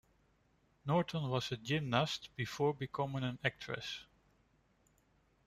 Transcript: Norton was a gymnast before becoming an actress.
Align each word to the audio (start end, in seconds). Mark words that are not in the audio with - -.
Norton 0.83 1.29
was 1.29 1.51
a 1.51 1.57
gymnast 1.57 2.29
before 2.35 2.73
becoming 2.73 3.21
an 3.23 3.37
actress. 3.45 4.03